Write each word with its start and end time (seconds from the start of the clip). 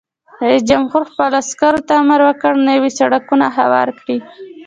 رئیس 0.41 0.61
جمهور 0.69 1.03
خپلو 1.09 1.35
عسکرو 1.43 1.81
ته 1.87 1.93
امر 2.01 2.19
وکړ؛ 2.25 2.53
نوي 2.69 2.89
سړکونه 2.99 3.45
هوار 3.57 3.87
کړئ! 3.99 4.19